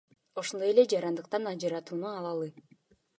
Ошондой 0.41 0.69
эле 0.71 0.85
жарандыктан 0.93 1.45
ажыратууну 1.51 2.09
алалы. 2.15 2.53